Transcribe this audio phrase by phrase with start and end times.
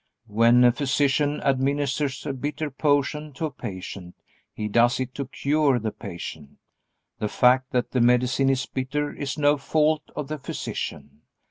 [0.25, 4.15] When a physician administers a bitter potion to a patient,
[4.51, 6.57] he does it to cure the patient.
[7.19, 11.21] The fact that the medicine is bitter is no fault of the physician.